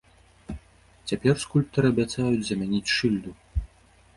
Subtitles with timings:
[1.11, 3.31] Цяпер скульптары абяцаюць замяніць шыльду.